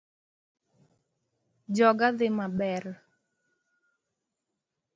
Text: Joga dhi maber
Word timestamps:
Joga 1.75 2.07
dhi 2.17 2.27
maber 2.37 2.83